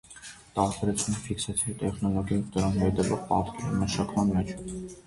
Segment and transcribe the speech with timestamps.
[0.55, 4.63] Տարբերությունը ֆիքսացիայի տեխնոլոգիայի և դրան հետևող պատկերի մշակման մեջ է։